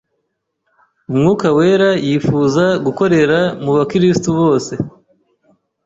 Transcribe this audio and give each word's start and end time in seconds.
Umwuka 1.11 1.47
wera 1.57 1.89
yifuza 2.07 2.65
gukorera 2.85 3.39
mu 3.63 3.71
bakirisitu 3.77 4.29
bose, 4.39 4.73